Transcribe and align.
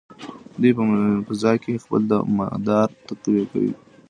دوی 0.61 0.71
په 0.77 0.83
فضا 1.27 1.51
کې 1.63 1.81
خپل 1.83 2.01
مدار 2.37 2.87
تعقیبوي. 3.05 3.73